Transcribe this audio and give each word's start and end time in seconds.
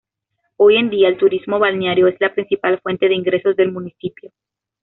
Hoy 0.57 0.77
en 0.77 0.89
día, 0.89 1.09
el 1.09 1.17
turismo 1.19 1.59
balneario 1.59 2.07
es 2.07 2.15
la 2.19 2.33
principal 2.33 2.79
fuente 2.81 3.07
de 3.07 3.13
ingresos 3.13 3.55
del 3.55 3.71
municipio. 3.71 4.31